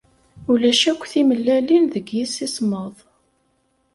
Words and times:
Ulac 0.51 0.81
akk 0.91 1.03
timellalin 1.11 1.83
deg 1.93 2.05
yimsismeḍ. 2.15 2.95